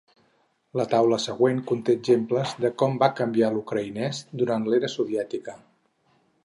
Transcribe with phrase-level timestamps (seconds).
[0.79, 5.59] La taula següent conté exemples de com va canviar l'ucraïnès durant l'era soviètica.